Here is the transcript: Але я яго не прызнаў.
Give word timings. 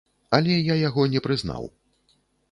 Але 0.37 0.53
я 0.73 0.77
яго 0.87 1.05
не 1.15 1.21
прызнаў. 1.25 1.69